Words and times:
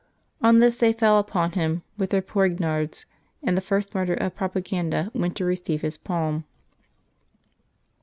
On 0.41 0.57
this 0.57 0.77
they 0.77 0.93
fell 0.93 1.19
upon 1.19 1.51
him 1.51 1.83
with 1.95 2.09
their 2.09 2.23
poignards, 2.23 3.05
and 3.43 3.55
the 3.55 3.61
first 3.61 3.93
martyr 3.93 4.15
of 4.15 4.33
Propaganda 4.35 5.11
went 5.13 5.35
to 5.35 5.45
receive 5.45 5.81
his 5.81 5.99
palm. 5.99 6.43